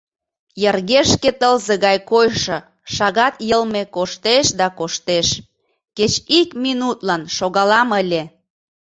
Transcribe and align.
Йыргешке 0.61 1.29
тылзе 1.39 1.75
гай 1.85 1.97
койшо 2.09 2.57
шагат 2.95 3.35
йылме 3.49 3.83
коштеш 3.95 4.47
да 4.59 4.67
коштеш, 4.79 5.27
кеч 5.97 6.13
ик 6.39 6.49
минутлан 6.63 7.21
шогалам 7.35 7.89
ыле. 8.01 8.23